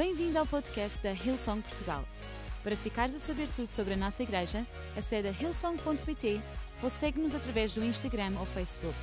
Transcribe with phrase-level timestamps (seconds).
[0.00, 2.02] Bem-vindo ao podcast da Hillsong Portugal.
[2.62, 6.40] Para ficares a saber tudo sobre a nossa igreja, acede a hillsong.pt
[6.82, 8.96] ou segue-nos através do Instagram ou Facebook.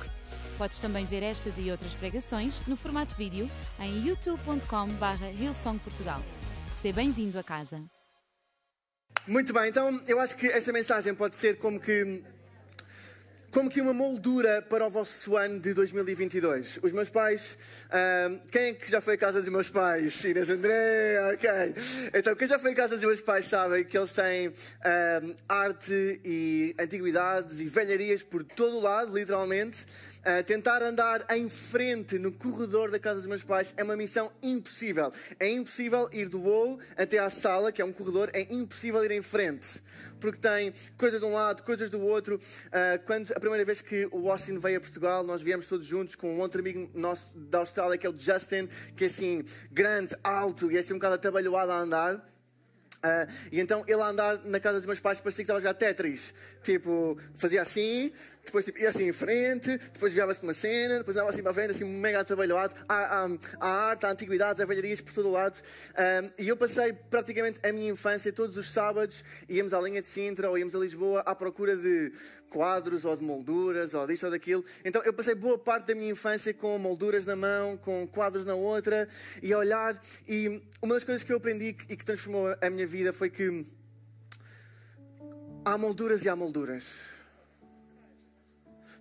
[0.58, 3.48] Podes também ver estas e outras pregações no formato vídeo
[3.78, 6.20] em youtube.com.br hillsongportugal.
[6.82, 7.80] Seja bem-vindo a casa.
[9.24, 12.24] Muito bem, então eu acho que esta mensagem pode ser como que
[13.58, 16.78] como que uma moldura para o vosso ano de 2022.
[16.80, 17.58] Os meus pais,
[18.52, 20.22] quem é que já foi à casa dos meus pais?
[20.22, 21.50] Inês André, ok.
[22.14, 24.52] Então, quem já foi à casa dos meus pais sabe que eles têm
[25.48, 29.84] arte e antiguidades e velharias por todo o lado, literalmente.
[30.28, 34.30] Uh, tentar andar em frente no corredor da casa dos meus pais é uma missão
[34.42, 35.10] impossível.
[35.40, 39.10] É impossível ir do hall até à sala, que é um corredor, é impossível ir
[39.12, 39.82] em frente.
[40.20, 42.36] Porque tem coisas de um lado, coisas do outro.
[42.36, 46.14] Uh, quando a primeira vez que o Austin veio a Portugal, nós viemos todos juntos
[46.14, 49.42] com um outro amigo nosso da Austrália, que é o Justin, que é assim,
[49.72, 52.37] grande, alto e é assim um bocado atabalhoado a andar.
[52.98, 55.62] Uh, e então ele a andar na casa dos meus pais parecia que estava a
[55.62, 56.34] jogar Tetris.
[56.62, 58.12] Tipo, fazia assim,
[58.44, 61.54] depois tipo, ia assim em frente, depois virava-se uma cena, depois andava assim para a
[61.54, 62.18] frente, assim mega
[62.88, 63.28] há,
[63.60, 65.60] há arte, há antiguidades, há velharias por todo o lado.
[65.96, 70.08] Um, e eu passei praticamente a minha infância, todos os sábados, íamos à linha de
[70.08, 72.12] Sintra ou íamos a Lisboa à procura de
[72.48, 74.64] quadros ou de molduras ou disto ou daquilo.
[74.84, 78.54] Então eu passei boa parte da minha infância com molduras na mão, com quadros na
[78.54, 79.08] outra
[79.42, 80.00] e a olhar.
[80.26, 83.66] E uma das coisas que eu aprendi e que transformou a minha vida foi que
[85.64, 86.84] há molduras e há molduras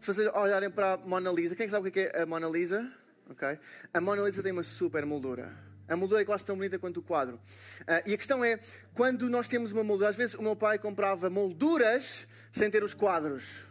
[0.08, 2.48] se vocês olharem para a Mona Lisa, quem é sabe o que é a Mona
[2.48, 2.90] Lisa?
[3.30, 3.59] Okay.
[3.94, 5.67] A Mona Lisa tem uma super moldura.
[5.88, 7.36] A moldura é quase tão bonita quanto o quadro.
[7.82, 8.60] Uh, e a questão é,
[8.94, 12.94] quando nós temos uma moldura, às vezes o meu pai comprava molduras sem ter os
[12.94, 13.66] quadros.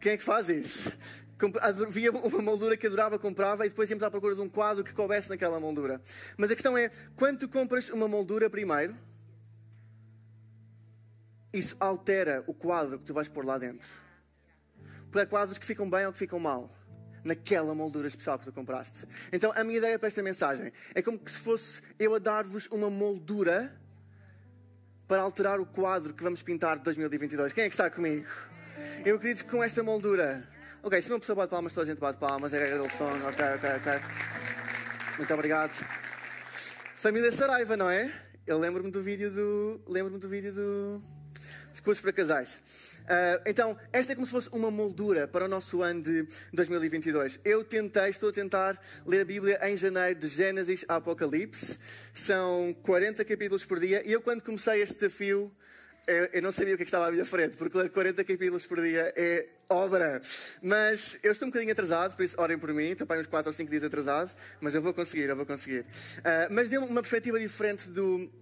[0.00, 0.96] Quem é que faz isso?
[1.60, 4.94] Havia uma moldura que adorava, comprava e depois íamos à procura de um quadro que
[4.94, 6.00] coubesse naquela moldura.
[6.36, 8.96] Mas a questão é, quando tu compras uma moldura primeiro,
[11.52, 14.06] isso altera o quadro que tu vais pôr lá dentro
[15.10, 16.70] para quadros que ficam bem ou que ficam mal.
[17.26, 19.04] Naquela moldura especial que tu compraste.
[19.32, 22.88] Então, a minha ideia para esta mensagem é como se fosse eu a dar-vos uma
[22.88, 23.76] moldura
[25.08, 27.52] para alterar o quadro que vamos pintar de 2022.
[27.52, 28.26] Quem é que está comigo?
[29.04, 30.48] Eu acredito que com esta moldura.
[30.84, 33.08] Ok, se uma pessoa bate palmas, toda a gente bate palmas, é regra do som.
[33.08, 33.92] Ok, ok, ok.
[35.18, 35.84] Muito obrigado.
[36.94, 38.12] Família Saraiva, não é?
[38.46, 39.80] Eu lembro-me do vídeo do.
[39.88, 41.15] Lembro-me do vídeo do.
[41.76, 42.62] Discursos para casais.
[43.02, 47.38] Uh, então, esta é como se fosse uma moldura para o nosso ano de 2022.
[47.44, 51.78] Eu tentei, estou a tentar ler a Bíblia em janeiro, de Gênesis a Apocalipse.
[52.14, 54.02] São 40 capítulos por dia.
[54.08, 55.52] E eu, quando comecei este desafio,
[56.06, 58.24] eu, eu não sabia o que, é que estava à minha frente, porque ler 40
[58.24, 60.22] capítulos por dia é obra.
[60.62, 62.92] Mas eu estou um bocadinho atrasado, por isso orem por mim.
[62.92, 65.80] Estou para uns 4 ou 5 dias atrasado, mas eu vou conseguir, eu vou conseguir.
[65.80, 68.32] Uh, mas deu uma perspectiva diferente do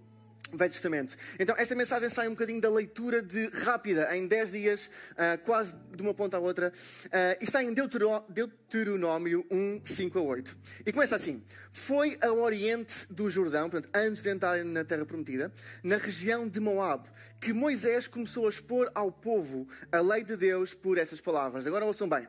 [0.53, 1.15] Velho Testamento.
[1.39, 5.75] Então, esta mensagem sai um bocadinho da leitura de rápida, em 10 dias, uh, quase
[5.95, 6.71] de uma ponta à outra,
[7.05, 7.09] uh,
[7.41, 10.57] e está em Deuteronômio 1, 5 a 8.
[10.85, 15.51] E começa assim: Foi ao oriente do Jordão, portanto, antes de entrarem na Terra Prometida,
[15.83, 20.73] na região de Moab, que Moisés começou a expor ao povo a lei de Deus
[20.73, 21.65] por estas palavras.
[21.67, 22.27] Agora ouçam bem.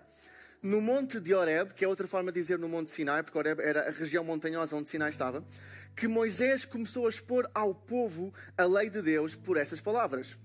[0.63, 3.61] No monte de Horeb, que é outra forma de dizer no monte Sinai, porque Horeb
[3.61, 5.45] era a região montanhosa onde Sinai estava,
[5.97, 10.37] que Moisés começou a expor ao povo a lei de Deus por estas palavras.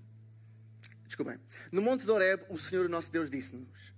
[1.06, 1.38] Desculpem.
[1.70, 3.92] No Monte de Horeb, o Senhor nosso Deus disse-nos: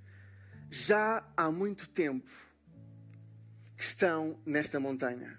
[0.68, 2.28] Já há muito tempo
[3.76, 5.38] que estão nesta montanha.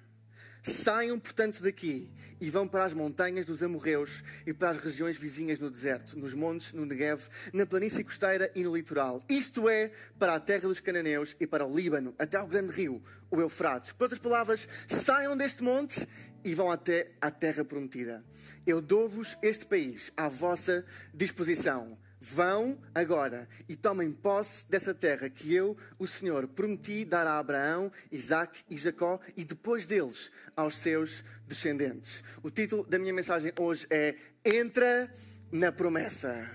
[0.66, 2.12] Saiam, portanto, daqui
[2.42, 6.34] e vão para as montanhas dos amorreus e para as regiões vizinhas no deserto, nos
[6.34, 7.22] montes, no Negev,
[7.53, 9.22] na planície costeira e no litoral.
[9.30, 13.00] Isto é, para a terra dos cananeus e para o Líbano, até ao grande rio,
[13.30, 13.92] o Eufrates.
[13.92, 16.08] Por outras palavras, saiam deste monte
[16.44, 18.26] e vão até à terra prometida.
[18.66, 20.84] Eu dou-vos este país à vossa
[21.14, 21.96] disposição.
[22.31, 27.91] Vão agora e tomem posse dessa terra que eu, o Senhor, prometi dar a Abraão,
[28.12, 32.23] Isaac e Jacó e depois deles aos seus descendentes.
[32.41, 35.08] O título da minha mensagem hoje é Entra
[35.52, 36.50] na promessa.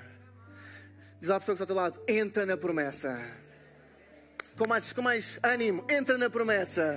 [1.21, 3.17] Diz à pessoa que está ao teu lado: Entra na promessa.
[4.59, 6.97] Com mais, com mais ânimo, entra na promessa.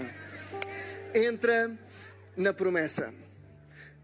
[1.14, 1.78] Entra
[2.36, 3.14] na promessa.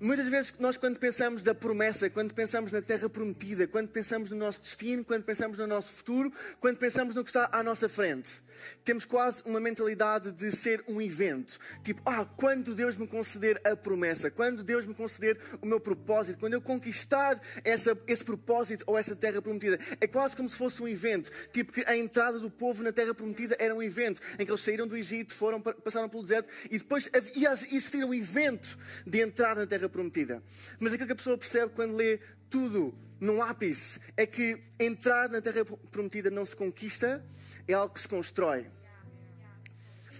[0.01, 4.37] Muitas vezes nós quando pensamos da promessa, quando pensamos na terra prometida, quando pensamos no
[4.37, 6.31] nosso destino, quando pensamos no nosso futuro,
[6.61, 8.41] quando pensamos no que está à nossa frente,
[8.85, 11.59] temos quase uma mentalidade de ser um evento.
[11.83, 16.39] Tipo, ah, quando Deus me conceder a promessa, quando Deus me conceder o meu propósito,
[16.39, 20.81] quando eu conquistar essa, esse propósito ou essa terra prometida, é quase como se fosse
[20.81, 21.29] um evento.
[21.51, 24.61] Tipo que a entrada do povo na terra prometida era um evento em que eles
[24.61, 29.57] saíram do Egito, foram, passaram pelo deserto e depois ia existir um evento de entrar
[29.57, 30.43] na terra prometida.
[30.79, 32.19] Mas aquilo que a pessoa percebe quando lê
[32.49, 37.23] tudo num ápice é que entrar na terra prometida não se conquista,
[37.67, 38.67] é algo que se constrói.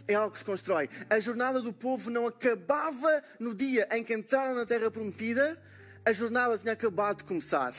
[0.07, 0.89] É algo que se constrói.
[1.09, 5.61] A jornada do povo não acabava no dia em que entraram na terra prometida,
[6.05, 7.73] a jornada tinha acabado de começar.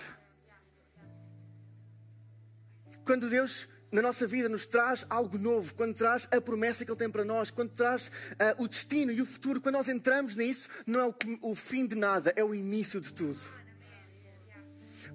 [3.05, 6.99] Quando Deus na nossa vida nos traz algo novo, quando traz a promessa que Ele
[6.99, 10.69] tem para nós, quando traz uh, o destino e o futuro, quando nós entramos nisso,
[10.87, 13.39] não é o, o fim de nada, é o início de tudo.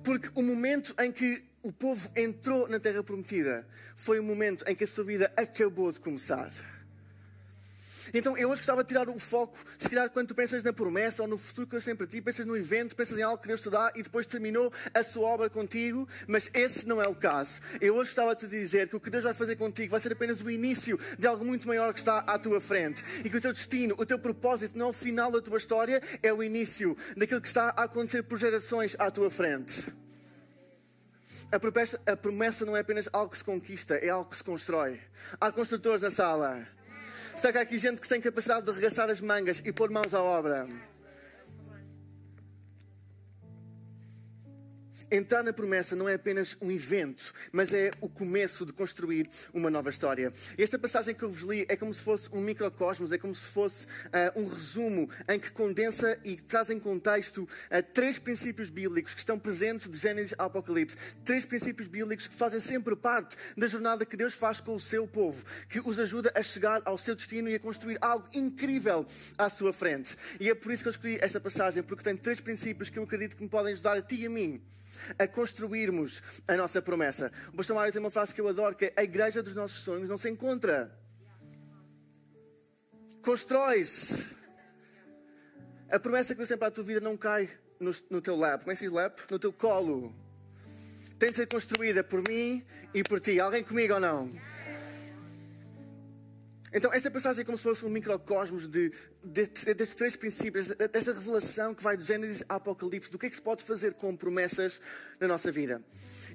[0.04, 4.76] Porque o momento em que o povo entrou na Terra Prometida foi o momento em
[4.76, 6.52] que a sua vida acabou de começar.
[8.18, 11.22] Então eu hoje gostava de tirar o foco, se calhar quando tu pensas na promessa
[11.22, 13.50] ou no futuro que Deus tem para ti, pensas no evento, pensas em algo que
[13.50, 17.14] Deus te dá e depois terminou a sua obra contigo, mas esse não é o
[17.14, 17.60] caso.
[17.82, 20.14] Eu hoje gostava de te dizer que o que Deus vai fazer contigo vai ser
[20.14, 23.42] apenas o início de algo muito maior que está à tua frente e que o
[23.42, 26.96] teu destino, o teu propósito não é o final da tua história, é o início
[27.18, 29.94] daquilo que está a acontecer por gerações à tua frente.
[31.52, 34.44] A promessa, a promessa não é apenas algo que se conquista, é algo que se
[34.44, 35.02] constrói.
[35.38, 36.76] Há construtores na sala.
[37.36, 40.22] Está cá aqui gente que tem capacidade de arregaçar as mangas e pôr mãos à
[40.22, 40.68] obra.
[45.16, 49.70] Entrar na promessa não é apenas um evento, mas é o começo de construir uma
[49.70, 50.34] nova história.
[50.58, 53.46] Esta passagem que eu vos li é como se fosse um microcosmos, é como se
[53.46, 57.48] fosse uh, um resumo em que condensa e traz em contexto uh,
[57.94, 60.98] três princípios bíblicos que estão presentes de Gênesis ao Apocalipse.
[61.24, 65.08] Três princípios bíblicos que fazem sempre parte da jornada que Deus faz com o seu
[65.08, 69.06] povo, que os ajuda a chegar ao seu destino e a construir algo incrível
[69.38, 70.14] à sua frente.
[70.42, 73.04] E é por isso que eu escolhi esta passagem, porque tem três princípios que eu
[73.04, 74.62] acredito que me podem ajudar a ti e a mim
[75.18, 77.32] a construirmos a nossa promessa.
[77.54, 79.80] O pastor Mário tem uma frase que eu adoro, que é a igreja dos nossos
[79.80, 80.92] sonhos não se encontra.
[83.22, 84.36] Constrói-se.
[85.90, 87.50] A promessa que Deus tem para a tua vida não cai
[87.80, 88.62] no, no teu lap.
[88.62, 89.20] Como é que se diz lap?
[89.30, 90.14] No teu colo.
[91.18, 92.64] Tem de ser construída por mim
[92.94, 93.40] e por ti.
[93.40, 94.30] Alguém comigo ou não?
[96.78, 98.92] Então, esta passagem é como se fosse um microcosmos de,
[99.24, 103.28] de, de, destes três princípios, desta revelação que vai do Gênesis ao Apocalipse, do que
[103.28, 104.82] é que se pode fazer com promessas
[105.18, 105.82] na nossa vida.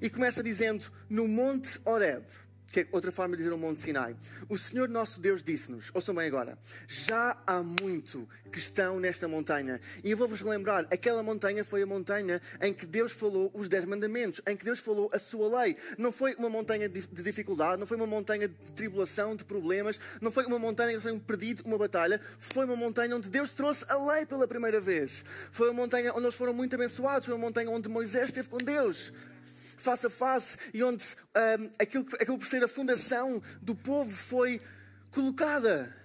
[0.01, 2.25] E começa dizendo: No Monte Horeb
[2.71, 4.15] que é outra forma de dizer o Monte Sinai.
[4.49, 6.57] O Senhor nosso Deus disse-nos, ouçam bem agora,
[6.87, 9.79] já há muito que estão nesta montanha.
[10.03, 13.85] E eu vou-vos lembrar, aquela montanha foi a montanha em que Deus falou os dez
[13.85, 15.75] mandamentos, em que Deus falou a sua lei.
[15.97, 20.31] Não foi uma montanha de dificuldade, não foi uma montanha de tribulação, de problemas, não
[20.31, 22.19] foi uma montanha que foi um perdido, uma batalha.
[22.39, 25.23] Foi uma montanha onde Deus trouxe a lei pela primeira vez.
[25.51, 28.57] Foi uma montanha onde eles foram muito abençoados, foi uma montanha onde Moisés esteve com
[28.57, 29.11] Deus
[29.81, 31.03] face a face e onde
[31.35, 34.59] um, aquilo, aquilo por ser a fundação do povo foi
[35.11, 35.95] colocada.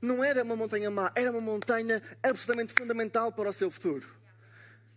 [0.00, 4.08] Não era uma montanha má, era uma montanha absolutamente fundamental para o seu futuro.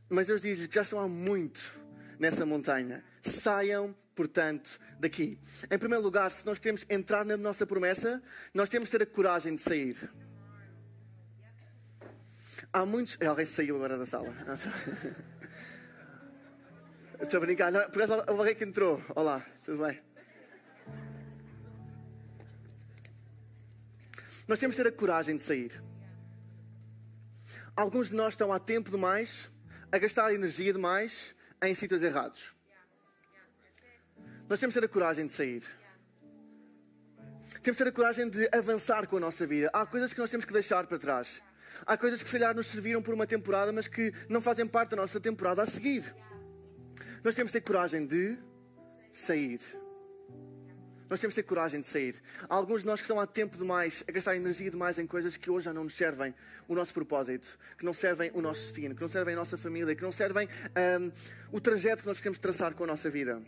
[0.10, 1.80] Mas Deus diz que já estão há muito
[2.20, 3.04] nessa montanha.
[3.22, 5.40] Saiam, portanto, daqui.
[5.70, 8.22] Em primeiro lugar, se nós queremos entrar na nossa promessa,
[8.54, 9.96] nós temos de ter a coragem de sair.
[12.72, 13.18] Há muitos.
[13.26, 14.34] Alguém saiu agora da sala.
[17.20, 17.72] Estou a brincar.
[17.72, 19.02] Não, por acaso, alguém que entrou.
[19.16, 20.00] Olá, tudo bem?
[24.48, 25.82] Nós temos de ter a coragem de sair.
[27.76, 29.50] Alguns de nós estão há tempo demais
[29.92, 32.54] a gastar energia demais em sítios errados.
[34.50, 35.64] Nós temos de ter a coragem de sair.
[37.64, 39.70] Temos de ter a coragem de avançar com a nossa vida.
[39.74, 41.42] Há coisas que nós temos que deixar para trás.
[41.86, 44.92] Há coisas que se calhar nos serviram por uma temporada, mas que não fazem parte
[44.92, 46.14] da nossa temporada a seguir.
[47.26, 48.38] Nós temos de ter coragem de
[49.12, 49.60] sair.
[51.10, 52.22] Nós temos de ter coragem de sair.
[52.48, 55.36] Há alguns de nós que estão há tempo demais a gastar energia demais em coisas
[55.36, 56.36] que hoje já não nos servem
[56.68, 59.96] o nosso propósito, que não servem o nosso destino, que não servem a nossa família,
[59.96, 60.48] que não servem
[61.02, 61.12] um,
[61.52, 63.42] o trajeto que nós queremos traçar com a nossa vida.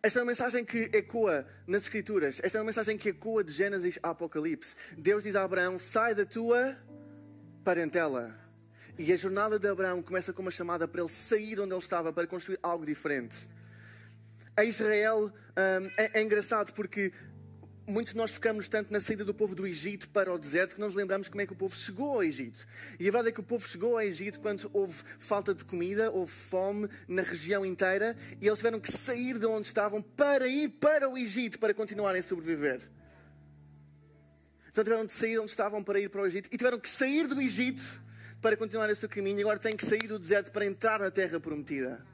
[0.00, 2.38] Esta é uma mensagem que ecoa nas Escrituras.
[2.40, 4.76] Esta é uma mensagem que ecoa de Gênesis a Apocalipse.
[4.96, 6.78] Deus diz a Abraão: sai da tua
[7.64, 8.47] parentela
[8.98, 11.78] e a jornada de Abraão começa com uma chamada para ele sair de onde ele
[11.78, 13.48] estava para construir algo diferente.
[14.56, 17.12] A Israel um, é, é engraçado porque
[17.86, 20.80] muitos de nós focamos tanto na saída do povo do Egito para o deserto que
[20.80, 22.66] não nos lembramos como é que o povo chegou ao Egito.
[22.98, 26.10] E a verdade é que o povo chegou ao Egito quando houve falta de comida,
[26.10, 30.70] houve fome na região inteira e eles tiveram que sair de onde estavam para ir
[30.70, 32.80] para o Egito para continuarem a sobreviver.
[34.70, 37.28] Então tiveram de sair onde estavam para ir para o Egito e tiveram que sair
[37.28, 38.07] do Egito
[38.40, 41.40] para continuar o seu caminho agora têm que sair do deserto para entrar na terra
[41.40, 42.04] prometida.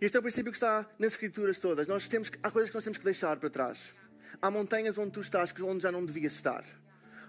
[0.00, 1.86] Este é o princípio que está nas escrituras todas.
[1.86, 3.94] Nós temos, há coisas que nós temos que deixar para trás.
[4.40, 6.64] Há montanhas onde tu estás, onde já não devias estar.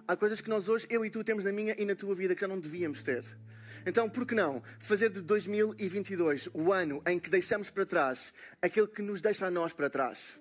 [0.07, 2.33] Há coisas que nós hoje, eu e tu, temos na minha e na tua vida
[2.33, 3.23] que já não devíamos ter.
[3.85, 8.87] Então, por que não fazer de 2022 o ano em que deixamos para trás aquilo
[8.87, 10.39] que nos deixa a nós para trás?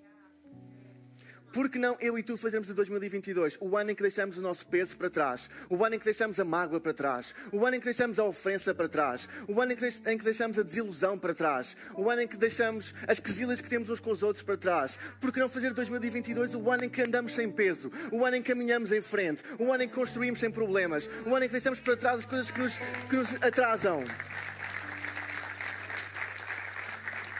[1.52, 4.40] Por que não eu e tu fazemos de 2022 o ano em que deixamos o
[4.40, 7.76] nosso peso para trás, o ano em que deixamos a mágoa para trás, o ano
[7.76, 11.34] em que deixamos a ofensa para trás, o ano em que, deixamos a desilusão para
[11.34, 14.56] trás, o ano em que deixamos as quesilhas que temos uns com os outros para
[14.56, 14.96] trás?
[15.20, 18.36] Por que não fazer de 2022 o ano em que andamos sem peso, o ano
[18.36, 21.48] em que caminhamos em frente, o ano em que construímos sem problemas, o ano em
[21.48, 24.04] que deixamos para trás as coisas que nos, que nos atrasam?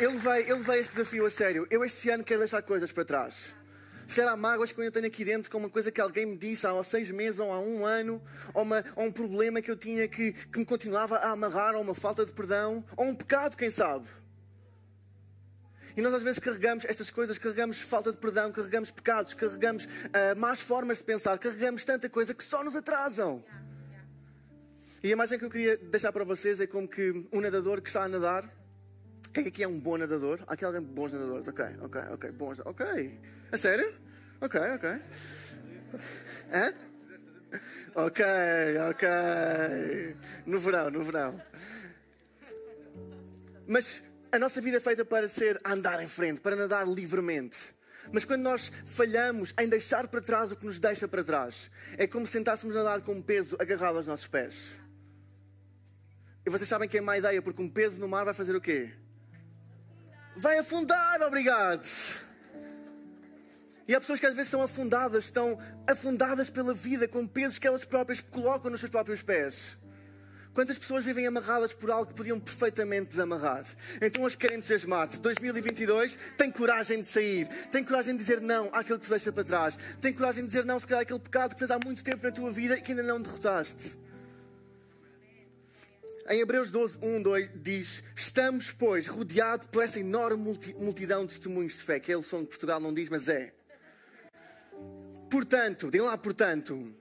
[0.01, 1.67] Eu levei, eu levei este desafio a sério.
[1.71, 3.60] Eu este ano quero deixar coisas para trás.
[4.11, 6.37] Se calhar há mágoas que eu tenho aqui dentro com uma coisa que alguém me
[6.37, 8.21] disse há seis meses ou há um ano,
[8.53, 11.81] ou, uma, ou um problema que eu tinha que, que me continuava a amarrar, ou
[11.81, 14.09] uma falta de perdão, ou um pecado, quem sabe.
[15.97, 20.37] E nós às vezes carregamos estas coisas, carregamos falta de perdão, carregamos pecados, carregamos uh,
[20.37, 23.45] más formas de pensar, carregamos tanta coisa que só nos atrasam.
[25.05, 27.89] E a imagem que eu queria deixar para vocês é como que um nadador que
[27.89, 28.60] está a nadar.
[29.33, 30.43] Quem aqui é um bom nadador?
[30.47, 31.47] Há aqui alguém bons nadadores?
[31.47, 32.61] Ok, ok, ok, bons.
[32.65, 33.21] Ok.
[33.53, 33.95] A sério?
[34.41, 34.91] Ok, ok.
[36.53, 36.75] Hã?
[37.95, 38.25] Ok,
[38.91, 40.17] ok.
[40.47, 41.41] No verão, no verão.
[43.69, 47.73] Mas a nossa vida é feita para ser andar em frente, para nadar livremente.
[48.13, 52.07] Mas quando nós falhamos em deixar para trás o que nos deixa para trás, é
[52.07, 54.73] como se tentássemos nadar com um peso agarrado aos nossos pés.
[56.45, 58.61] E vocês sabem que é má ideia, porque um peso no mar vai fazer o
[58.61, 58.91] quê?
[60.41, 61.87] Vai afundar, obrigado.
[63.87, 67.67] E há pessoas que às vezes estão afundadas, estão afundadas pela vida com pesos que
[67.67, 69.77] elas próprias colocam nos seus próprios pés.
[70.55, 73.67] Quantas pessoas vivem amarradas por algo que podiam perfeitamente desamarrar?
[74.01, 75.21] Então hoje querem entusiasmar-te.
[75.21, 77.47] 2022 tem coragem de sair.
[77.71, 79.79] Tem coragem de dizer não àquilo que te deixa para trás.
[80.01, 82.33] Tem coragem de dizer não, se calhar, àquele pecado que tens há muito tempo na
[82.33, 83.99] tua vida e que ainda não derrotaste.
[86.31, 91.73] Em Hebreus 12, 1, 2 diz: Estamos, pois, rodeados por esta enorme multidão de testemunhos
[91.73, 93.53] de fé, que é o som de Portugal não diz, mas é.
[95.29, 96.95] Portanto, digam lá, portanto,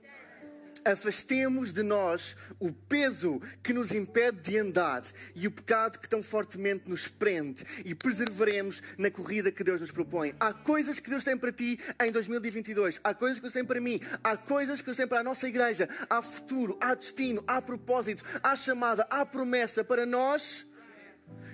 [0.84, 5.02] afastemos de nós o peso que nos impede de andar
[5.34, 9.90] e o pecado que tão fortemente nos prende e preservaremos na corrida que Deus nos
[9.90, 10.34] propõe.
[10.38, 13.80] Há coisas que Deus tem para ti em 2022, há coisas que Deus tem para
[13.80, 17.60] mim, há coisas que Deus tem para a nossa igreja, há futuro, há destino, há
[17.60, 20.66] propósito, há chamada, há promessa para nós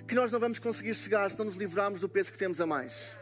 [0.07, 2.65] que nós não vamos conseguir chegar se não nos livrarmos do peso que temos a
[2.65, 3.16] mais.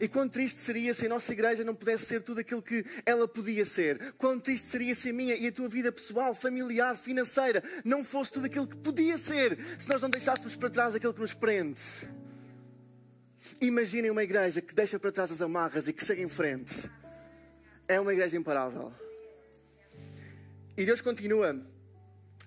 [0.00, 3.28] E quão triste seria se a nossa igreja não pudesse ser tudo aquilo que ela
[3.28, 4.14] podia ser.
[4.14, 8.32] Quão triste seria se a minha e a tua vida pessoal, familiar, financeira não fosse
[8.32, 11.80] tudo aquilo que podia ser se nós não deixássemos para trás aquilo que nos prende.
[13.60, 16.90] Imaginem uma igreja que deixa para trás as amarras e que segue em frente.
[17.86, 18.92] É uma igreja imparável.
[20.76, 21.60] E Deus continua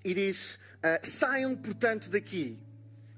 [0.04, 2.67] e diz: uh, Saiam, portanto, daqui.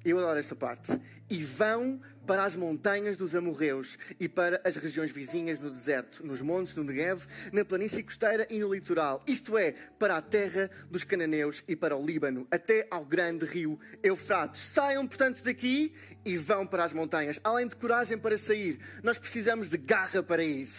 [0.03, 0.99] Eu adoro esta parte.
[1.29, 6.41] E vão para as montanhas dos amorreus e para as regiões vizinhas no deserto, nos
[6.41, 11.03] montes do Negev, na planície costeira e no litoral, isto é, para a terra dos
[11.03, 14.61] cananeus e para o Líbano, até ao grande rio Eufrates.
[14.61, 17.39] Saiam, portanto, daqui e vão para as montanhas.
[17.43, 20.69] Além de coragem para sair, nós precisamos de garra para ir.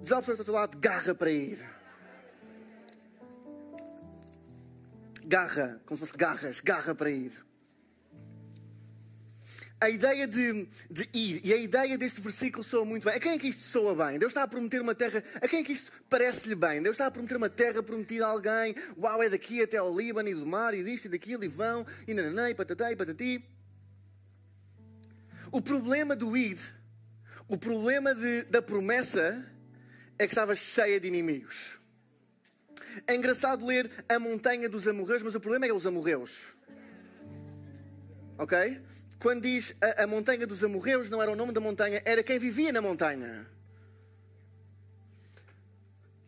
[0.00, 1.58] Diz ao outro lado, garra para ir.
[5.24, 7.43] Garra, como se fosse garras, garra para ir
[9.80, 13.14] a ideia de, de, ir e a ideia deste versículo soa muito bem.
[13.14, 14.18] A quem é que isto soa bem?
[14.18, 15.22] Deus está a prometer uma terra.
[15.40, 16.82] A quem é que isto parece-lhe bem?
[16.82, 18.74] Deus está a prometer uma terra prometida a alguém.
[18.96, 21.84] Uau, é daqui até ao Líbano e do mar e disto e daquilo e vão
[22.06, 23.44] e nananã e patatá e patati.
[25.52, 26.58] O problema do ir,
[27.46, 29.46] o problema de, da promessa
[30.18, 31.78] é que estava cheia de inimigos.
[33.06, 36.54] É engraçado ler a montanha dos amorreus, mas o problema é os amorreus.
[38.38, 38.80] Ok?
[39.24, 42.38] Quando diz a, a montanha dos amorreus, não era o nome da montanha, era quem
[42.38, 43.46] vivia na montanha.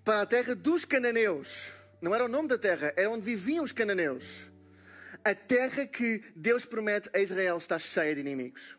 [0.02, 1.74] Para a terra dos cananeus.
[2.00, 4.50] Não era o nome da terra, era onde viviam os cananeus.
[5.22, 8.78] a terra que Deus promete a Israel está cheia de inimigos.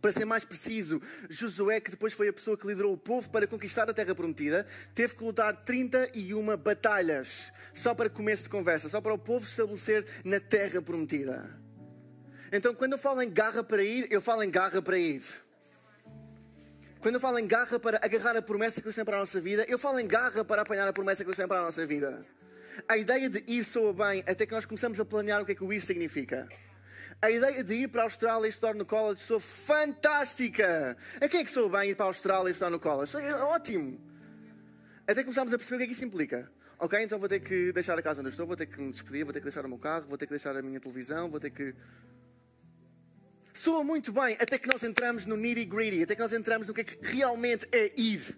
[0.00, 3.48] Para ser mais preciso, Josué, que depois foi a pessoa que liderou o povo para
[3.48, 4.64] conquistar a terra prometida,
[4.94, 9.50] teve que lutar 31 batalhas só para começo de conversa, só para o povo se
[9.50, 11.63] estabelecer na terra prometida.
[12.52, 15.22] Então, quando eu falo em garra para ir, eu falo em garra para ir.
[17.00, 19.40] Quando eu falo em garra para agarrar a promessa que Deus tem para a nossa
[19.40, 21.84] vida, eu falo em garra para apanhar a promessa que Deus tem para a nossa
[21.84, 22.24] vida.
[22.88, 25.54] A ideia de ir soa bem até que nós começamos a planear o que é
[25.54, 26.48] que o ir significa.
[27.20, 30.96] A ideia de ir para a Austrália e estudar no college sou fantástica.
[31.20, 33.16] A quem é que sou bem ir para a Austrália e estudar no college?
[33.16, 34.00] Ótimo.
[35.06, 36.50] Até começámos a perceber o que é que isso implica.
[36.78, 38.90] Ok, então vou ter que deixar a casa onde eu estou, vou ter que me
[38.90, 41.30] despedir, vou ter que deixar o meu carro, vou ter que deixar a minha televisão,
[41.30, 41.74] vou ter que.
[43.56, 46.74] Soa muito bem até que nós entramos no nitty gritty, até que nós entramos no
[46.74, 48.36] que é que realmente é ir.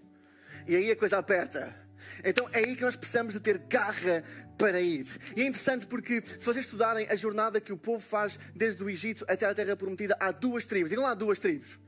[0.69, 1.75] E aí a coisa aperta.
[2.23, 4.23] Então é aí que nós precisamos de ter garra
[4.59, 5.07] para ir.
[5.35, 8.91] E é interessante porque, se vocês estudarem a jornada que o povo faz desde o
[8.91, 10.91] Egito até a Terra Prometida, há duas tribos.
[10.91, 11.79] Digam lá, duas tribos.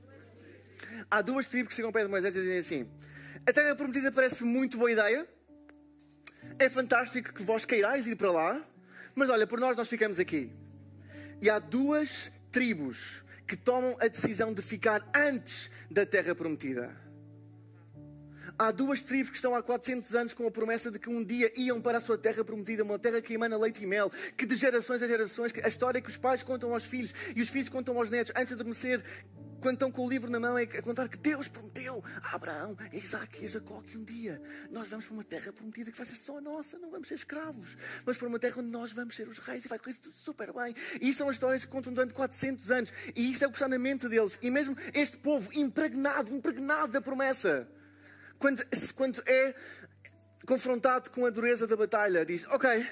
[1.10, 2.90] Há duas tribos que chegam ao pé de Moisés e dizem assim:
[3.46, 5.28] A Terra Prometida parece muito boa ideia,
[6.58, 8.66] é fantástico que vós queirais ir para lá,
[9.14, 10.50] mas olha, por nós nós ficamos aqui.
[11.42, 17.08] E há duas tribos que tomam a decisão de ficar antes da Terra Prometida.
[18.58, 21.52] Há duas tribos que estão há 400 anos com a promessa de que um dia
[21.56, 24.56] iam para a sua terra prometida, uma terra que emana leite e mel, que de
[24.56, 27.96] gerações a gerações, a história que os pais contam aos filhos e os filhos contam
[27.96, 29.02] aos netos antes de adormecer,
[29.60, 32.76] quando estão com o livro na mão, é a contar que Deus prometeu a Abraão,
[32.78, 35.96] a Isaac e a Jacó que um dia nós vamos para uma terra prometida que
[35.96, 39.16] vai ser só nossa, não vamos ser escravos, mas para uma terra onde nós vamos
[39.16, 40.74] ser os reis e vai correr tudo super bem.
[41.00, 43.56] E isto são as histórias que contam durante 400 anos, e isto é o que
[43.56, 44.38] está na mente deles.
[44.40, 47.68] E mesmo este povo impregnado, impregnado da promessa
[48.38, 49.54] quando, quando é
[50.46, 52.86] confrontado com a dureza da batalha, diz: Ok,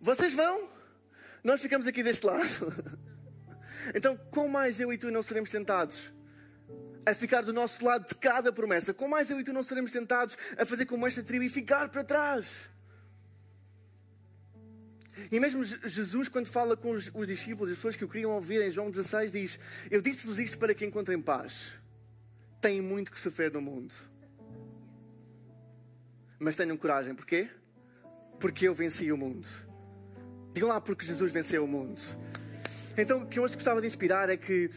[0.00, 0.68] vocês vão,
[1.42, 3.02] nós ficamos aqui deste lado.
[3.94, 6.12] então, com mais eu e tu não seremos tentados
[7.04, 8.94] a ficar do nosso lado de cada promessa?
[8.94, 11.88] Com mais eu e tu não seremos tentados a fazer como esta tribo e ficar
[11.88, 12.70] para trás?
[15.30, 18.62] E mesmo Jesus, quando fala com os, os discípulos, as pessoas que o queriam ouvir,
[18.62, 19.58] em João 16, diz:
[19.90, 21.74] Eu disse-vos isto para que encontrem paz.
[22.60, 23.92] Têm muito que sofrer no mundo
[26.42, 27.14] mas tenham coragem.
[27.14, 27.48] Porquê?
[28.40, 29.46] Porque eu venci o mundo.
[30.52, 32.00] Digam lá porque Jesus venceu o mundo.
[32.96, 34.70] Então o que eu hoje gostava de inspirar é que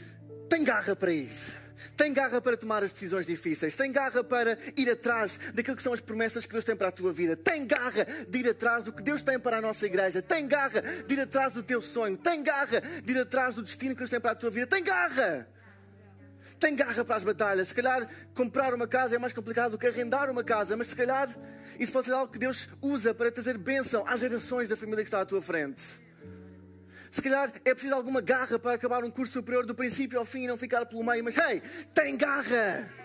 [0.49, 1.29] tem garra para ir.
[1.97, 3.75] Tem garra para tomar as decisões difíceis.
[3.75, 6.91] Tem garra para ir atrás daquilo que são as promessas que Deus tem para a
[6.91, 7.35] tua vida.
[7.35, 10.21] Tem garra de ir atrás do que Deus tem para a nossa igreja.
[10.21, 12.17] Tem garra de ir atrás do teu sonho.
[12.17, 14.67] Tem garra de ir atrás do destino que Deus tem para a tua vida.
[14.67, 15.47] Tem garra
[16.57, 17.67] tem garra para as batalhas.
[17.67, 20.95] Se calhar comprar uma casa é mais complicado do que arrendar uma casa, mas se
[20.95, 21.29] calhar
[21.77, 25.09] isso pode ser algo que Deus usa para trazer bênção às gerações da família que
[25.09, 26.04] está à tua frente.
[27.09, 30.43] Se calhar é preciso alguma garra para acabar um curso superior do princípio ao fim
[30.43, 31.61] e não ficar pelo meio, mas hey,
[31.93, 33.04] tem garra!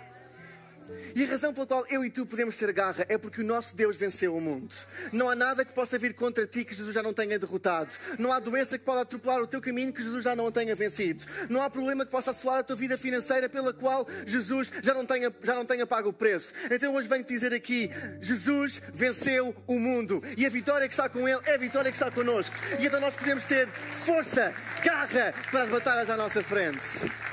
[1.14, 3.74] E a razão pela qual eu e tu podemos ter garra é porque o nosso
[3.74, 4.74] Deus venceu o mundo.
[5.12, 7.94] Não há nada que possa vir contra ti que Jesus já não tenha derrotado.
[8.18, 11.24] Não há doença que possa atropelar o teu caminho que Jesus já não tenha vencido.
[11.48, 15.04] Não há problema que possa assolar a tua vida financeira pela qual Jesus já não
[15.04, 16.52] tenha, já não tenho pago o preço.
[16.70, 20.22] Então hoje venho-te dizer aqui: Jesus venceu o mundo.
[20.36, 22.54] E a vitória que está com Ele é a vitória que está connosco.
[22.78, 27.29] E então nós podemos ter força, garra para as batalhas à nossa frente.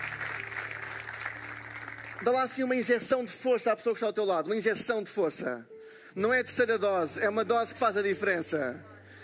[2.23, 4.47] Dá lá assim uma injeção de força à pessoa que está ao teu lado.
[4.47, 5.67] Uma injeção de força.
[6.15, 8.84] Não é a terceira dose, é uma dose que faz a diferença.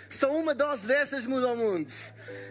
[0.10, 1.92] Só uma dose destas muda o mundo.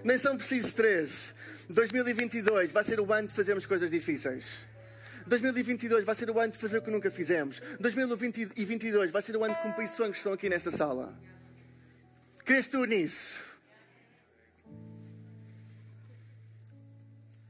[0.02, 1.32] Nem são precisos três.
[1.70, 4.66] 2022 vai ser o ano de fazermos coisas difíceis.
[5.28, 7.62] 2022 vai ser o ano de fazer o que nunca fizemos.
[7.78, 11.16] 2022 vai ser o ano de cumprir sonhos que estão aqui nesta sala.
[12.44, 13.40] Crês tu nisso?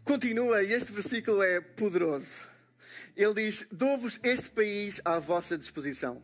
[0.04, 2.51] Continua, e este versículo é poderoso.
[3.16, 6.22] Ele diz: Dou-vos este país à vossa disposição.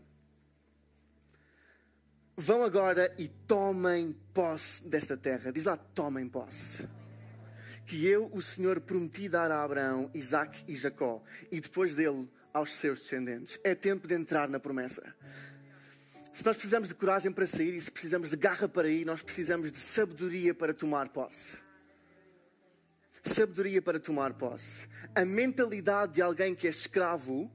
[2.36, 5.52] Vão agora e tomem posse desta terra.
[5.52, 6.88] Diz lá: tomem posse.
[7.84, 12.72] Que eu, o Senhor, prometi dar a Abraão, Isaac e Jacó, e depois dele aos
[12.74, 13.58] seus descendentes.
[13.64, 15.14] É tempo de entrar na promessa.
[16.34, 19.22] Se nós precisamos de coragem para sair e se precisamos de garra para ir, nós
[19.22, 21.67] precisamos de sabedoria para tomar posse
[23.22, 24.88] sabedoria para tomar posse.
[25.14, 27.50] A mentalidade de alguém que é escravo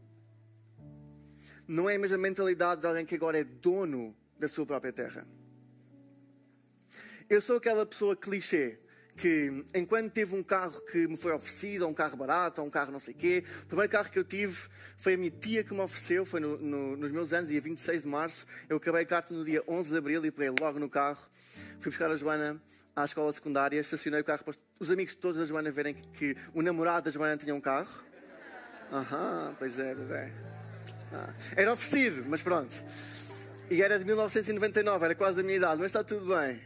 [1.68, 5.26] não é a mesma mentalidade de alguém que agora é dono da sua própria terra.
[7.30, 8.80] Eu sou aquela pessoa clichê
[9.16, 12.70] que, enquanto teve um carro que me foi oferecido, ou um carro barato, ou um
[12.70, 15.64] carro não sei o quê, o primeiro carro que eu tive foi a minha tia
[15.64, 18.46] que me ofereceu, foi no, no, nos meus anos, dia 26 de março.
[18.68, 21.22] Eu acabei a carta no dia 11 de abril e peguei logo no carro.
[21.80, 22.62] Fui buscar a Joana
[22.96, 26.38] à escola secundária, estacionei o carro para os amigos todos da Joana verem que, que
[26.54, 28.04] o namorado da Joana tinha um carro.
[28.92, 30.32] Aham, pois é, bebê.
[31.12, 32.76] Ah, era oferecido, mas pronto.
[33.70, 36.62] E era de 1999, era quase a minha idade, mas está tudo bem.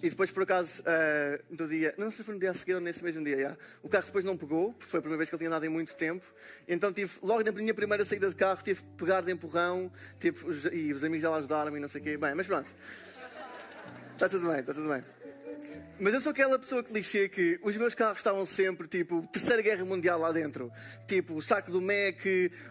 [0.00, 2.74] E depois, por acaso, uh, no dia, não sei se foi no dia a seguir
[2.74, 5.34] ou nesse mesmo dia, o carro depois não pegou, porque foi a primeira vez que
[5.34, 6.24] ele tinha andado em muito tempo.
[6.68, 10.52] Então, tive, logo na minha primeira saída de carro, tive que pegar de empurrão, tipo,
[10.72, 12.16] e os amigos dela ajudaram-me e não sei o quê.
[12.16, 12.72] Bem, mas pronto.
[14.18, 15.00] Está tudo bem, está tudo bem.
[16.00, 19.84] Mas eu sou aquela pessoa clichê que os meus carros estavam sempre tipo Terceira Guerra
[19.84, 20.72] Mundial lá dentro.
[21.06, 22.20] Tipo o saco do Mac,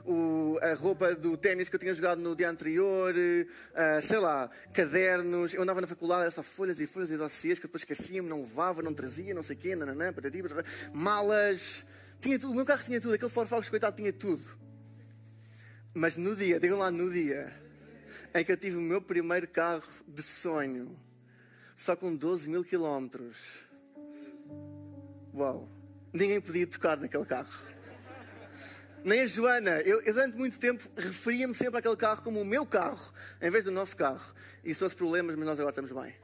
[0.04, 4.50] o, a roupa do ténis que eu tinha jogado no dia anterior, uh, sei lá,
[4.74, 5.54] cadernos.
[5.54, 8.28] Eu andava na faculdade, era só folhas e folhas e dossiês que eu depois esquecia-me,
[8.28, 11.86] não levava, não trazia, não sei o quê, nananã, patati, patati, malas.
[12.20, 14.44] Tinha tudo, o meu carro tinha tudo, aquele Ford Focus, coitado, tinha tudo.
[15.94, 17.54] Mas no dia, digam lá no dia,
[18.36, 20.94] em que eu tive o meu primeiro carro de sonho
[21.78, 23.38] só com 12 mil quilómetros.
[25.34, 25.70] Uau!
[26.12, 27.54] Ninguém podia tocar naquele carro.
[29.04, 29.80] Nem a Joana.
[29.82, 33.64] Eu, eu durante muito tempo referia-me sempre àquele carro como o meu carro, em vez
[33.64, 34.34] do nosso carro.
[34.64, 36.16] Isso trouxe problemas, mas nós agora estamos bem.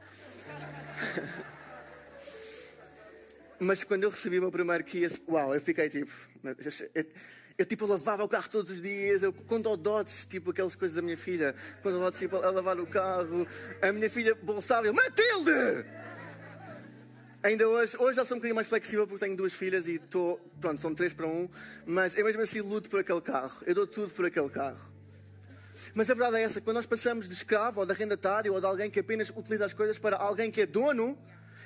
[3.60, 6.12] mas quando eu recebi o meu primeiro Kia, uau, eu fiquei tipo.
[7.56, 10.96] Eu, tipo lavava o carro todos os dias, eu quando ao dotes, tipo aquelas coisas
[10.96, 13.46] da minha filha, quando ao dotes tipo, a lavar o carro,
[13.80, 15.86] a minha filha bolsava, eu, Matilde!
[17.44, 20.40] Ainda hoje, hoje já sou um bocadinho mais flexível porque tenho duas filhas e estou,
[20.60, 21.48] pronto, são três para um,
[21.86, 24.92] mas eu mesmo assim luto por aquele carro, eu dou tudo por aquele carro.
[25.94, 28.66] Mas a verdade é essa, quando nós passamos de escravo ou de arrendatário ou de
[28.66, 31.16] alguém que apenas utiliza as coisas para alguém que é dono,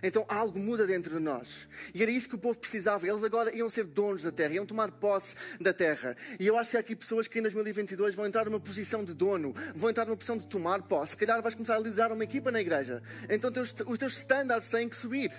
[0.02, 1.68] então algo muda dentro de nós.
[1.94, 3.06] E era isso que o povo precisava.
[3.06, 6.16] Eles agora iam ser donos da terra, iam tomar posse da terra.
[6.38, 9.14] E eu acho que há aqui pessoas que em 2022 vão entrar numa posição de
[9.14, 11.12] dono, vão entrar numa posição de tomar posse.
[11.12, 13.02] Se calhar vais começar a liderar uma equipa na igreja.
[13.28, 15.32] Então os teus standards têm que subir.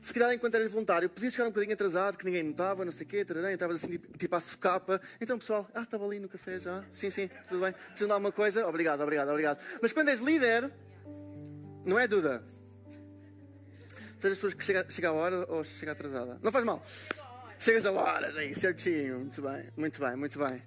[0.00, 3.04] Se calhar enquanto eras voluntário, podias chegar um bocadinho atrasado, que ninguém notava, não sei
[3.04, 4.98] o quê, estavas assim tipo, tipo à socapa.
[5.20, 6.82] Então pessoal, ah, estava ali no café já.
[6.90, 7.72] Sim, sim, tudo bem.
[7.72, 8.66] Precisam de alguma coisa?
[8.66, 9.62] Obrigado, obrigado, obrigado.
[9.82, 10.72] Mas quando és líder,
[11.84, 12.42] não é, Duda?
[14.22, 16.38] És as pessoas que chega, chega a hora ou chega atrasada?
[16.42, 16.84] Não faz mal.
[17.58, 19.20] Chegas a hora, aí, certinho.
[19.20, 20.62] Muito bem, muito bem, muito bem.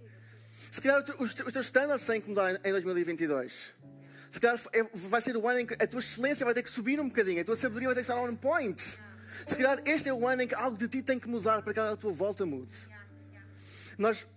[0.72, 3.74] Se calhar os, os teus standards têm que mudar em 2022.
[4.32, 6.70] Se calhar é, vai ser o ano em que a tua excelência vai ter que
[6.70, 8.82] subir um bocadinho, a tua sabedoria vai ter que estar on point.
[9.46, 11.74] Se calhar este é o ano em que algo de ti tem que mudar para
[11.74, 12.72] que a tua volta mude.
[13.98, 14.28] Nós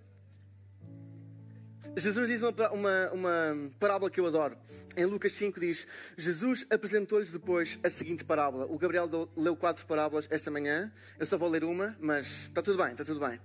[1.96, 4.58] Jesus diz uma, uma, uma, parábola que eu adoro.
[4.96, 8.64] Em Lucas 5 diz: Jesus apresentou-lhes depois a seguinte parábola.
[8.66, 10.90] O Gabriel leu quatro parábolas esta manhã.
[11.18, 13.38] Eu só vou ler uma, mas está tudo bem, está tudo bem.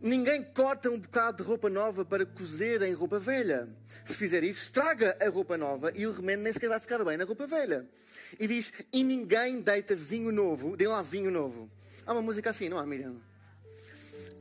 [0.00, 3.68] Ninguém corta um bocado de roupa nova para cozer em roupa velha.
[4.04, 7.16] Se fizer isso, estraga a roupa nova e o remendo nem sequer vai ficar bem
[7.16, 7.84] na roupa velha.
[8.38, 11.68] E diz: E ninguém deita vinho novo, dê lá vinho novo.
[12.06, 13.16] Há uma música assim, não há, Miriam?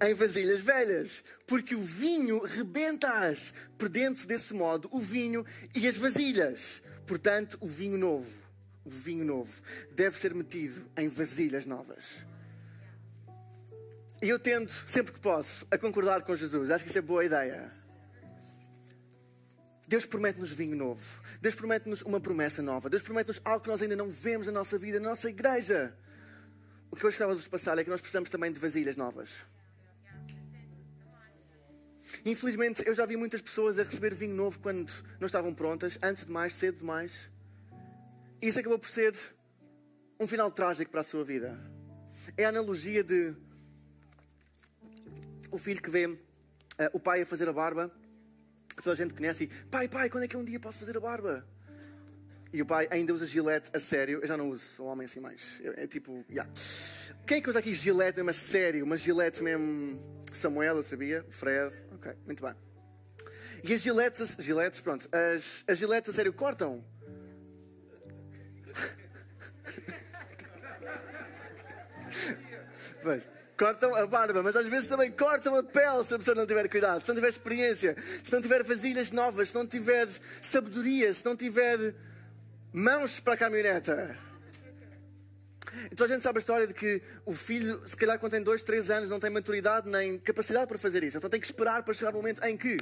[0.01, 6.81] Em vasilhas velhas, porque o vinho rebenta-as, perdendo-se desse modo o vinho e as vasilhas.
[7.07, 8.31] Portanto, o vinho novo,
[8.83, 12.25] o vinho novo, deve ser metido em vasilhas novas.
[14.21, 16.71] E eu tento, sempre que posso, a concordar com Jesus.
[16.71, 17.71] Acho que isso é boa ideia.
[19.87, 21.03] Deus promete-nos vinho novo.
[21.39, 22.89] Deus promete-nos uma promessa nova.
[22.89, 25.95] Deus promete-nos algo que nós ainda não vemos na nossa vida, na nossa igreja.
[26.89, 29.45] O que eu gostava de vos passar é que nós precisamos também de vasilhas novas.
[32.25, 36.25] Infelizmente, eu já vi muitas pessoas a receber vinho novo quando não estavam prontas, antes
[36.25, 37.29] de mais, cedo demais.
[38.41, 39.15] E isso acabou por ser
[40.19, 41.55] um final trágico para a sua vida.
[42.35, 43.35] É a analogia de
[45.51, 46.19] o filho que vê uh,
[46.93, 47.91] o pai a fazer a barba,
[48.75, 50.97] que toda a gente conhece, e pai, pai, quando é que um dia posso fazer
[50.97, 51.47] a barba?
[52.51, 54.19] E o pai ainda usa gilete a sério.
[54.21, 55.61] Eu já não uso, sou um homem assim mais.
[55.61, 56.49] É, é tipo, yeah.
[57.27, 58.83] Quem é que usa aqui gilete mesmo a sério?
[58.83, 60.01] Uma gilete mesmo.
[60.31, 61.25] Samuel, eu sabia.
[61.29, 61.73] Fred.
[62.05, 62.53] Ok, muito bem.
[63.63, 66.85] E as giletes, giletes pronto, as, as giletes a sério cortam?
[73.57, 76.67] Cortam a barba, mas às vezes também cortam a pele se a pessoa não tiver
[76.67, 80.09] cuidado, se não tiver experiência, se não tiver vasilhas novas, se não tiver
[80.41, 81.95] sabedoria, se não tiver
[82.73, 84.17] mãos para a caminhoneta.
[85.91, 88.61] Então a gente sabe a história de que o filho, se calhar quando tem dois,
[88.61, 91.17] três anos, não tem maturidade nem capacidade para fazer isso.
[91.17, 92.77] Então tem que esperar para chegar o momento em que.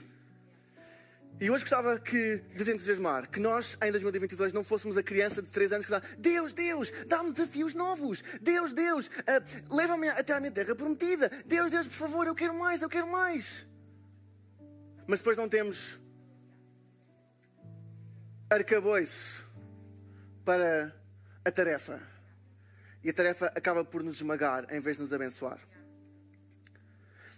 [1.41, 5.49] E hoje gostava que, de entusiasmar, que nós, em 2022, não fôssemos a criança de
[5.49, 8.23] 3 anos que dá Deus, Deus, dá-me desafios novos.
[8.39, 11.29] Deus, Deus, uh, leva-me até à minha terra prometida.
[11.45, 13.67] Deus, Deus, por favor, eu quero mais, eu quero mais.
[15.07, 15.99] Mas depois não temos
[18.49, 19.43] arcabouço
[20.45, 20.95] para
[21.43, 21.99] a tarefa.
[23.03, 25.59] E a tarefa acaba por nos esmagar em vez de nos abençoar.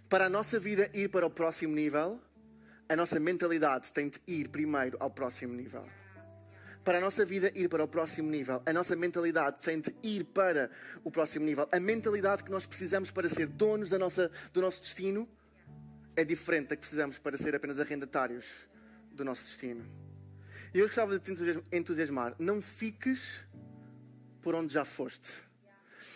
[0.08, 2.20] Para a nossa vida ir para o próximo nível,
[2.88, 5.84] a nossa mentalidade tem de ir primeiro ao próximo nível.
[6.84, 10.22] Para a nossa vida ir para o próximo nível, a nossa mentalidade tem de ir
[10.22, 10.70] para
[11.02, 11.68] o próximo nível.
[11.72, 15.28] A mentalidade que nós precisamos para ser donos da nossa, do nosso destino
[16.14, 18.46] é diferente da que precisamos para ser apenas arrendatários
[19.10, 19.84] do nosso destino.
[20.72, 22.36] E eu gostava de te entusiasmar.
[22.38, 23.44] Não fiques
[24.40, 25.45] por onde já foste.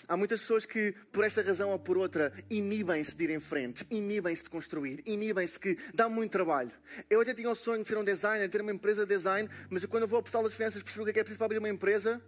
[0.09, 3.87] Há muitas pessoas que, por esta razão ou por outra, inibem-se de ir em frente,
[3.91, 6.73] inibem-se de construir, inibem-se que dá muito trabalho.
[7.09, 9.49] Eu até tinha o sonho de ser um designer, de ter uma empresa de design,
[9.69, 11.47] mas quando eu vou ao portal das finanças percebo o que é, é preciso para
[11.47, 12.21] abrir uma empresa.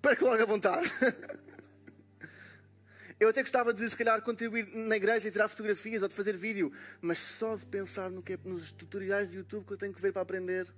[0.00, 0.90] Perco logo a vontade.
[3.20, 6.36] Eu até gostava de, se calhar, contribuir na igreja e tirar fotografias ou de fazer
[6.36, 9.92] vídeo, mas só de pensar no que é, nos tutoriais de YouTube que eu tenho
[9.92, 10.72] que ver para aprender.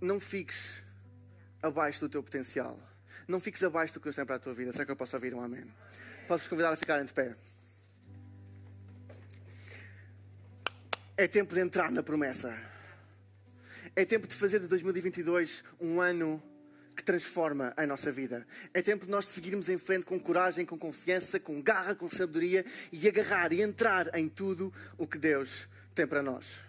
[0.00, 0.82] Não fiques
[1.62, 2.78] abaixo do teu potencial.
[3.28, 4.72] Não fiques abaixo do que Deus tem para a tua vida.
[4.72, 5.64] Será que eu posso ouvir um amém?
[6.26, 7.36] Posso-vos convidar a ficarem de pé.
[11.16, 12.56] É tempo de entrar na promessa.
[13.94, 16.42] É tempo de fazer de 2022 um ano
[16.96, 18.46] que transforma a nossa vida.
[18.72, 22.64] É tempo de nós seguirmos em frente com coragem, com confiança, com garra, com sabedoria
[22.92, 26.64] e agarrar e entrar em tudo o que Deus tem para nós.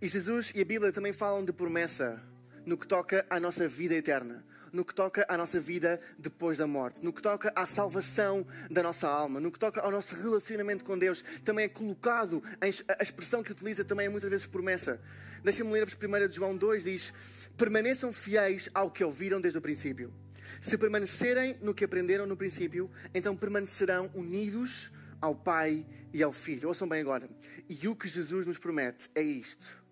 [0.00, 2.22] E Jesus e a Bíblia também falam de promessa
[2.70, 6.68] no que toca à nossa vida eterna, no que toca à nossa vida depois da
[6.68, 10.84] morte, no que toca à salvação da nossa alma, no que toca ao nosso relacionamento
[10.84, 15.00] com Deus, também é colocado, a expressão que utiliza também é muitas vezes promessa.
[15.42, 17.12] Deixem-me ler-vos 1 João 2, diz:
[17.56, 20.14] Permaneçam fiéis ao que ouviram desde o princípio.
[20.60, 26.68] Se permanecerem no que aprenderam no princípio, então permanecerão unidos ao Pai e ao Filho.
[26.68, 27.28] Ouçam bem agora.
[27.68, 29.82] E o que Jesus nos promete é isto: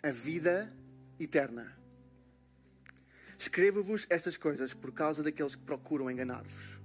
[0.00, 0.72] a vida
[1.18, 1.76] eterna.
[3.38, 6.78] Escrevo-vos estas coisas por causa daqueles que procuram enganar-vos.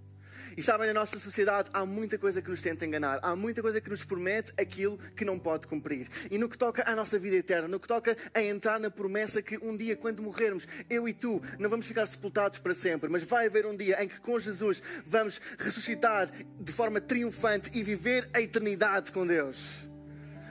[0.56, 3.82] E sabem, na nossa sociedade há muita coisa que nos tenta enganar, há muita coisa
[3.82, 6.08] que nos promete aquilo que não pode cumprir.
[6.30, 9.42] E no que toca à nossa vida eterna, no que toca a entrar na promessa
[9.42, 13.24] que um dia, quando morrermos, eu e tu não vamos ficar sepultados para sempre, mas
[13.24, 18.30] vai haver um dia em que com Jesus vamos ressuscitar de forma triunfante e viver
[18.32, 19.90] a eternidade com Deus.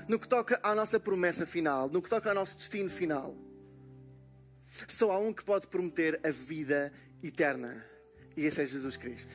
[0.08, 3.36] No que toca à nossa promessa final, no que toca ao nosso destino final.
[4.88, 6.92] Só há um que pode prometer a vida
[7.22, 7.84] eterna.
[8.36, 9.34] E esse é Jesus Cristo.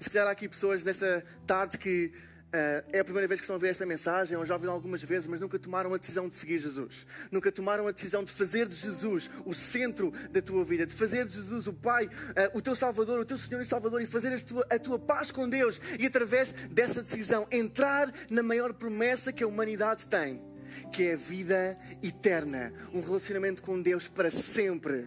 [0.00, 2.12] E se calhar há aqui pessoas nesta tarde que
[2.52, 5.02] uh, é a primeira vez que estão a ver esta mensagem, ou já ouviram algumas
[5.02, 7.06] vezes, mas nunca tomaram a decisão de seguir Jesus.
[7.30, 11.26] Nunca tomaram a decisão de fazer de Jesus o centro da tua vida, de fazer
[11.26, 14.34] de Jesus o Pai, uh, o teu Salvador, o teu Senhor e Salvador, e fazer
[14.34, 15.80] a tua, a tua paz com Deus.
[15.98, 20.51] E através dessa decisão, entrar na maior promessa que a humanidade tem
[20.92, 25.06] que é a vida eterna, um relacionamento com Deus para sempre.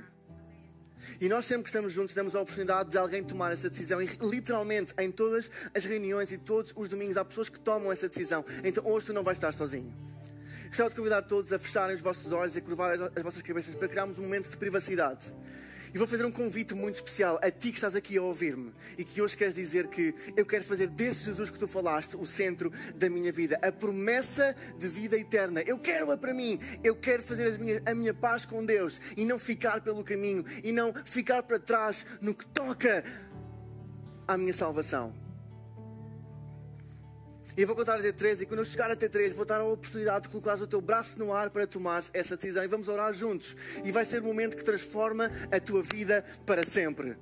[1.19, 4.01] E nós sempre que estamos juntos damos a oportunidade de alguém tomar essa decisão.
[4.01, 8.09] E literalmente em todas as reuniões e todos os domingos há pessoas que tomam essa
[8.09, 8.43] decisão.
[8.63, 9.93] Então hoje tu não vais estar sozinho.
[10.67, 13.87] Gostava de convidar todos a fecharem os vossos olhos e curvar as vossas cabeças para
[13.87, 15.33] criarmos um momento de privacidade.
[15.95, 19.05] E vou fazer um convite muito especial a ti que estás aqui a ouvir-me e
[19.05, 22.69] que hoje queres dizer que eu quero fazer desse Jesus que tu falaste o centro
[22.95, 25.61] da minha vida, a promessa de vida eterna.
[25.61, 29.79] Eu quero-a para mim, eu quero fazer a minha paz com Deus e não ficar
[29.79, 33.01] pelo caminho e não ficar para trás no que toca
[34.27, 35.24] à minha salvação.
[37.57, 40.23] E vou contar até três, e quando eu chegar até três, vou dar a oportunidade
[40.23, 42.63] de colocar o teu braço no ar para tomar essa decisão.
[42.63, 43.55] E vamos orar juntos.
[43.83, 47.15] E vai ser o momento que transforma a tua vida para sempre.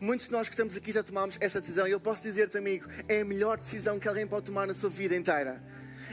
[0.00, 1.86] Muitos de nós que estamos aqui já tomamos essa decisão.
[1.86, 4.88] E eu posso dizer-te, amigo, é a melhor decisão que alguém pode tomar na sua
[4.88, 5.62] vida inteira.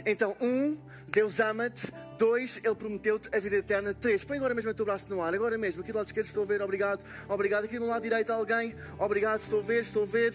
[0.05, 1.91] Então, um, Deus ama-te.
[2.17, 3.93] Dois, Ele prometeu-te a vida eterna.
[3.93, 5.33] Três, põe agora mesmo o teu braço no ar.
[5.33, 6.61] Agora mesmo, aqui do lado esquerdo estou a ver.
[6.61, 7.03] Obrigado.
[7.27, 7.65] Obrigado.
[7.65, 8.75] Aqui do lado direito alguém.
[8.99, 9.41] Obrigado.
[9.41, 9.81] Estou a ver.
[9.81, 10.33] Estou a ver.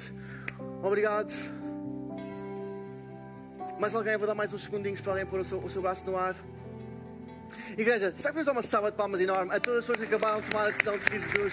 [0.83, 1.66] Obrigado.
[3.79, 4.17] Mais alguém?
[4.17, 6.35] Vou dar mais uns segundinhos para alguém pôr o seu, o seu braço no ar.
[7.77, 10.15] Igreja, será que podemos dar uma salva de palmas enorme a todas as pessoas que
[10.15, 11.53] acabaram de tomar a decisão de seguir Jesus?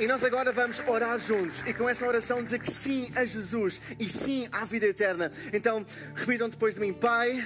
[0.00, 3.80] E nós agora vamos orar juntos e com essa oração dizer que sim a Jesus
[4.00, 5.30] e sim à vida eterna.
[5.52, 7.44] Então, repitam depois de mim: Pai,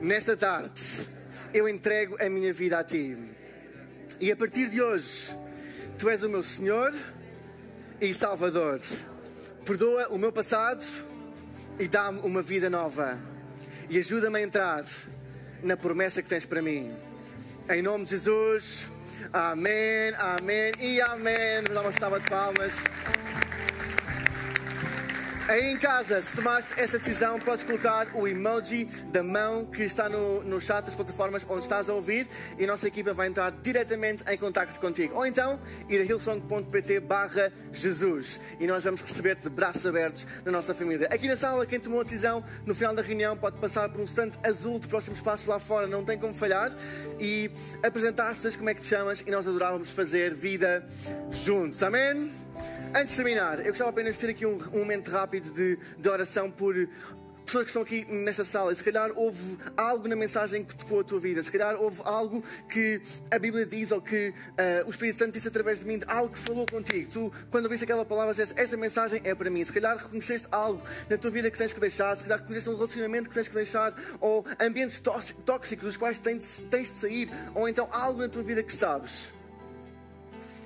[0.00, 1.08] nesta tarde
[1.52, 3.16] eu entrego a minha vida a Ti.
[4.20, 5.36] E a partir de hoje,
[5.98, 6.92] Tu és o meu Senhor
[8.00, 8.80] e Salvador
[9.64, 10.84] perdoa o meu passado
[11.78, 13.18] e dá-me uma vida nova.
[13.88, 14.84] E ajuda-me a entrar
[15.62, 16.94] na promessa que tens para mim.
[17.68, 18.90] Em nome de Jesus,
[19.32, 21.62] amém, amém e amém.
[21.62, 22.74] Vamos dar uma salva de palmas.
[25.46, 30.08] Aí em casa, se tomaste essa decisão, podes colocar o emoji da mão que está
[30.08, 32.26] no, no chat das plataformas onde estás a ouvir
[32.58, 35.14] e a nossa equipa vai entrar diretamente em contato contigo.
[35.14, 40.50] Ou então, ir a hillsong.pt barra Jesus e nós vamos receber-te de braços abertos na
[40.50, 41.08] nossa família.
[41.08, 44.04] Aqui na sala, quem tomou a decisão, no final da reunião, pode passar por um
[44.04, 46.72] stand azul de próximo espaço lá fora, não tem como falhar,
[47.20, 47.50] e
[47.82, 50.86] apresentar-te como é que te chamas e nós adorávamos fazer vida
[51.30, 51.82] juntos.
[51.82, 52.43] Amém?
[52.96, 56.08] Antes de terminar, eu gostava apenas de ter aqui um, um momento rápido de, de
[56.08, 56.76] oração por
[57.44, 61.04] pessoas que estão aqui nesta sala, se calhar houve algo na mensagem que tocou a
[61.04, 63.02] tua vida, se calhar houve algo que
[63.32, 66.38] a Bíblia diz ou que uh, o Espírito Santo disse através de mim, algo que
[66.38, 67.10] falou contigo.
[67.12, 69.64] Tu, quando ouviste aquela palavra, disseste, esta mensagem é para mim.
[69.64, 70.80] Se calhar reconheceste algo
[71.10, 73.54] na tua vida que tens que deixar, se calhar reconheceste um relacionamento que tens que
[73.54, 75.00] deixar, ou ambientes
[75.44, 79.34] tóxicos dos quais tens, tens de sair, ou então algo na tua vida que sabes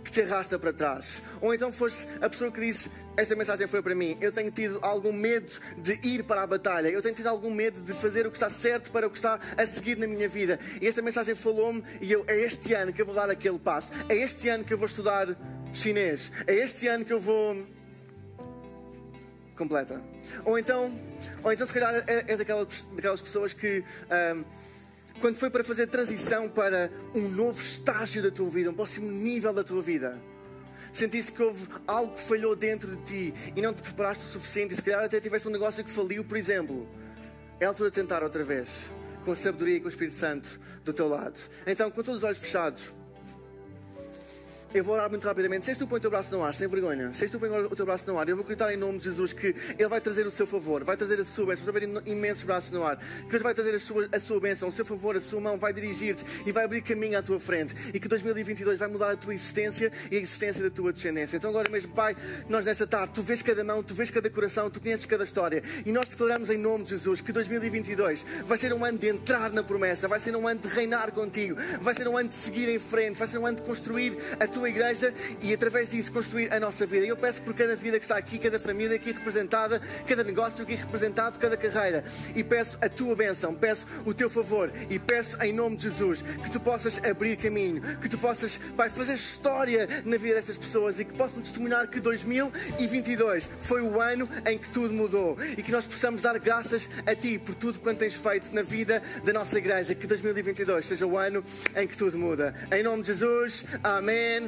[0.09, 1.23] que te arrasta para trás.
[1.40, 4.16] Ou então foste a pessoa que disse: Esta mensagem foi para mim.
[4.21, 6.88] Eu tenho tido algum medo de ir para a batalha.
[6.88, 9.38] Eu tenho tido algum medo de fazer o que está certo para o que está
[9.57, 10.59] a seguir na minha vida.
[10.81, 11.85] E esta mensagem falou-me.
[12.01, 13.92] E eu, é este ano que eu vou dar aquele passo.
[14.09, 15.37] É este ano que eu vou estudar
[15.73, 16.33] chinês.
[16.47, 17.66] É este ano que eu vou.
[19.57, 20.01] Completa.
[20.44, 20.97] Ou então,
[21.42, 23.85] ou então se calhar é, és daquelas, pessoas que.
[24.35, 24.68] Um,
[25.18, 29.52] quando foi para fazer transição para um novo estágio da tua vida, um próximo nível
[29.52, 30.18] da tua vida,
[30.92, 34.74] sentiste que houve algo que falhou dentro de ti e não te preparaste o suficiente,
[34.74, 36.88] e se calhar até tiveste um negócio que faliu, por exemplo,
[37.61, 38.68] é a altura de tentar outra vez,
[39.24, 41.38] com a sabedoria e com o Espírito Santo do teu lado.
[41.66, 42.94] Então, com todos os olhos fechados,
[44.74, 45.64] eu vou orar muito rapidamente.
[45.64, 47.12] Se és tu põe o teu braço no ar, sem vergonha.
[47.14, 49.04] Se és tu põe o teu braço no ar, eu vou gritar em nome de
[49.04, 51.66] Jesus que Ele vai trazer o seu favor, vai trazer a sua bênção.
[51.66, 52.96] Estou a ver imensos braços no ar.
[52.96, 55.59] Que Deus vai trazer a sua, a sua bênção, o seu favor, a sua mão,
[55.59, 57.74] vai dirigir-te e vai abrir caminho à tua frente.
[57.94, 61.37] E que 2022 vai mudar a tua existência e a existência da tua descendência.
[61.37, 62.16] Então, agora mesmo, Pai,
[62.48, 65.62] nós nesta tarde, tu vês cada mão, tu vês cada coração, tu conheces cada história.
[65.85, 69.50] E nós declaramos em nome de Jesus que 2022 vai ser um ano de entrar
[69.50, 72.68] na promessa, vai ser um ano de reinar contigo, vai ser um ano de seguir
[72.68, 76.53] em frente, vai ser um ano de construir a tua igreja e através disso construir
[76.53, 77.05] a nossa vida.
[77.05, 80.62] E eu peço por cada vida que está aqui, cada família aqui representada, cada negócio
[80.62, 82.03] aqui representado, cada carreira.
[82.35, 86.23] E peço a tua bênção, peço o teu favor e peço em nome de Jesus
[86.23, 90.99] que tu possas abrir caminho, que tu possas, Pai, fazer história na vida destas pessoas
[90.99, 95.73] e que possam testemunhar que 2022 foi o ano em que tudo mudou e que
[95.73, 99.59] nós possamos dar graças a Ti por tudo quanto tens feito na vida da nossa
[99.59, 99.94] igreja.
[99.94, 101.42] Que 2022 seja o ano
[101.77, 102.55] em que tudo muda.
[102.73, 104.47] Em nome de Jesus, amém,